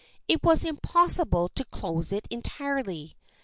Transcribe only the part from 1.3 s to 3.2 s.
to close it entirely.